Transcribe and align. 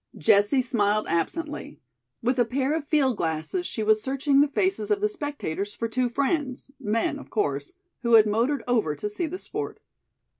Jessie 0.17 0.63
smiled 0.63 1.05
absently. 1.05 1.79
With 2.23 2.39
a 2.39 2.43
pair 2.43 2.73
of 2.73 2.83
field 2.83 3.17
glasses, 3.17 3.67
she 3.67 3.83
was 3.83 4.01
searching 4.01 4.41
the 4.41 4.47
faces 4.47 4.89
of 4.89 4.99
the 4.99 5.07
spectators 5.07 5.75
for 5.75 5.87
two 5.87 6.09
friends 6.09 6.71
(men, 6.79 7.19
of 7.19 7.29
course), 7.29 7.73
who 8.01 8.15
had 8.15 8.25
motored 8.25 8.63
over 8.67 8.95
to 8.95 9.07
see 9.07 9.27
the 9.27 9.37
sport. 9.37 9.79